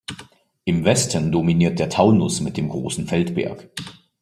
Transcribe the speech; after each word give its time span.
Im 0.65 0.83
Westen 0.83 1.31
dominiert 1.31 1.77
der 1.77 1.87
Taunus 1.91 2.41
mit 2.41 2.57
dem 2.57 2.69
Großen 2.69 3.05
Feldberg. 3.05 3.69